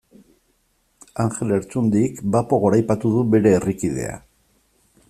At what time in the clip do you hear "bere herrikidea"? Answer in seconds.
3.37-4.19